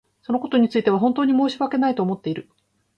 [0.23, 2.49] そのことについては本当に申し訳ないと思っている。